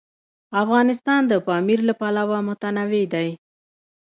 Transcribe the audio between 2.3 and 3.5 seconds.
متنوع دی.